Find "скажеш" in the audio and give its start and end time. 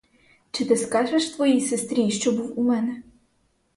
0.77-1.29